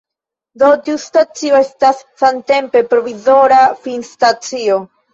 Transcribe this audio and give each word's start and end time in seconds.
Do, 0.63 0.69
tiu 0.87 1.01
stacio 1.03 1.59
estas 1.67 2.01
samtempe 2.23 2.85
provizora 2.97 3.63
finstacio. 3.89 4.85